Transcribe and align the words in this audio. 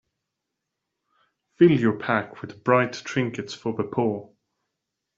Fill 1.59 1.69
your 1.73 1.99
pack 1.99 2.41
with 2.41 2.63
bright 2.63 2.91
trinkets 3.05 3.53
for 3.53 3.73
the 3.77 3.83
poor. 3.83 4.33